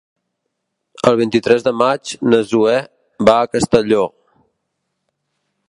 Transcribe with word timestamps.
El 1.09 1.17
vint-i-tres 1.19 1.65
de 1.67 1.73
maig 1.81 2.13
na 2.33 2.39
Zoè 2.53 2.79
va 3.29 3.37
a 3.43 3.53
Castelló. 3.57 4.03